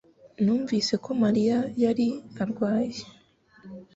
Numvise 0.43 0.93
ko 1.03 1.09
Mariya 1.23 1.57
yari 1.83 2.07
arwaye 2.43 3.01